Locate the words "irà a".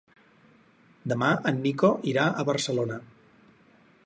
2.13-2.49